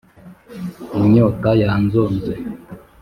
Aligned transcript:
inyota 0.99 1.49
yanzonze 1.61 2.33